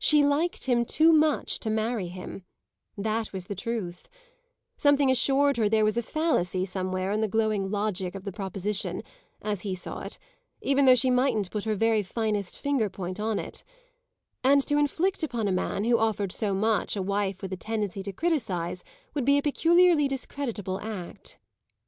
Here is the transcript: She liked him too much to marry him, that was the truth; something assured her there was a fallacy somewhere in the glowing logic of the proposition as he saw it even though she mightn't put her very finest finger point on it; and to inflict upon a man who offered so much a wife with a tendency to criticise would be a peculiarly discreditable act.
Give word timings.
She 0.00 0.24
liked 0.24 0.64
him 0.64 0.84
too 0.84 1.12
much 1.12 1.60
to 1.60 1.70
marry 1.70 2.08
him, 2.08 2.42
that 2.98 3.32
was 3.32 3.44
the 3.44 3.54
truth; 3.54 4.08
something 4.76 5.12
assured 5.12 5.58
her 5.58 5.68
there 5.68 5.84
was 5.84 5.96
a 5.96 6.02
fallacy 6.02 6.64
somewhere 6.64 7.12
in 7.12 7.20
the 7.20 7.28
glowing 7.28 7.70
logic 7.70 8.16
of 8.16 8.24
the 8.24 8.32
proposition 8.32 9.00
as 9.40 9.60
he 9.60 9.76
saw 9.76 10.00
it 10.00 10.18
even 10.60 10.86
though 10.86 10.96
she 10.96 11.08
mightn't 11.08 11.52
put 11.52 11.62
her 11.66 11.76
very 11.76 12.02
finest 12.02 12.58
finger 12.58 12.90
point 12.90 13.20
on 13.20 13.38
it; 13.38 13.62
and 14.42 14.66
to 14.66 14.76
inflict 14.76 15.22
upon 15.22 15.46
a 15.46 15.52
man 15.52 15.84
who 15.84 16.00
offered 16.00 16.32
so 16.32 16.52
much 16.52 16.96
a 16.96 17.00
wife 17.00 17.40
with 17.40 17.52
a 17.52 17.56
tendency 17.56 18.02
to 18.02 18.12
criticise 18.12 18.82
would 19.14 19.24
be 19.24 19.38
a 19.38 19.42
peculiarly 19.42 20.08
discreditable 20.08 20.80
act. 20.80 21.38